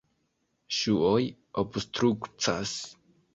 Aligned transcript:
Ŝuoj 0.77 1.19
obstrukcas. 1.63 2.75